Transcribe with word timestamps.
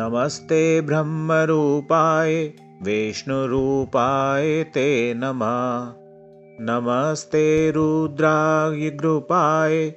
नमस्ते 0.00 0.80
ब्रह्मरूपाय 0.80 2.52
विष्णुरूपाय 2.82 4.62
ते 4.62 5.14
नमः। 5.14 5.92
नमस्ते 6.60 7.70
रुद्रायगृपाय 7.70 9.94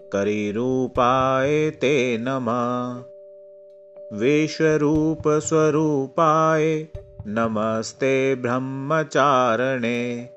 करिरूपाय 0.00 1.70
ते 1.70 2.18
नमः। 2.18 4.18
विश्वरूपस्वरूपाय 4.18 6.86
नमस्ते 7.26 8.34
ब्रह्मचारणे। 8.34 10.30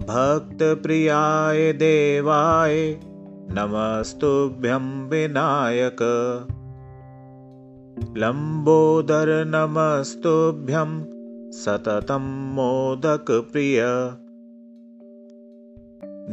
भक्तप्रियाय 0.00 1.72
देवाय 1.72 3.00
नमस्तुभ्यं 3.50 5.08
विनायक 5.08 5.98
लम्बोदर 7.98 9.44
नमस्तुभ्यं 9.46 11.04
सततं 11.52 12.54
मोदकप्रिय 12.54 13.82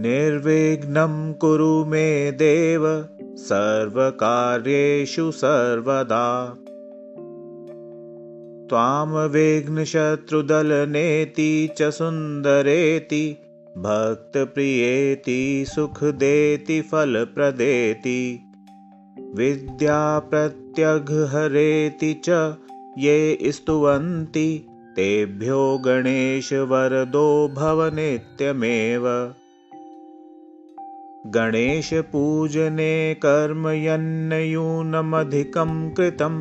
निर्विघ्नं 0.01 1.33
कुरु 1.33 1.85
मे 1.85 2.31
देव 2.31 3.07
सर्वकार्येषु 3.35 5.31
सर्वदा। 5.31 6.57
त्वां 8.69 9.29
विघ्नशत्रुदलनेति 9.29 11.69
च 11.77 11.81
सुन्दरेति 11.81 13.37
भक्तप्रियेति 13.77 15.65
सुखदेति 15.67 16.81
फलप्रदेति 16.81 18.48
विद्याप्रत्यघहरेति 19.37 22.11
च 22.25 22.27
ये 22.97 23.51
स्तुवन्ति 23.55 24.47
तेभ्यो 24.95 25.59
गणेशवरदो 25.85 27.25
भव 27.57 27.81
नित्यमेव 27.95 29.05
गणेशपूजने 31.35 32.95
कर्मयन्नयूनमधिकं 33.25 35.73
कृतं 35.97 36.39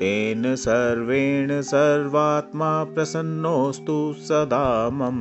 तेन 0.00 0.42
सर्वेण 0.64 1.52
सर्वात्मा 1.70 2.72
प्रसन्नोऽस्तु 2.94 3.96
सदा 4.28 4.66
मम 4.98 5.20